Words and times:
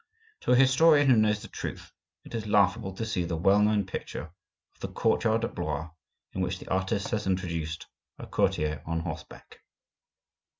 To 0.39 0.51
an 0.53 0.57
historian 0.59 1.11
who 1.11 1.15
knows 1.15 1.43
the 1.43 1.47
truth, 1.47 1.91
it 2.23 2.33
is 2.33 2.47
laughable 2.47 2.91
to 2.95 3.05
see 3.05 3.23
the 3.23 3.37
well 3.37 3.61
known 3.61 3.85
picture 3.85 4.33
of 4.73 4.79
the 4.79 4.87
courtyard 4.87 5.45
at 5.45 5.53
Blois, 5.53 5.91
in 6.33 6.41
which 6.41 6.57
the 6.57 6.67
artist 6.71 7.09
has 7.09 7.27
introduced 7.27 7.85
a 8.17 8.25
courtier 8.25 8.81
on 8.87 9.01
horseback! 9.01 9.59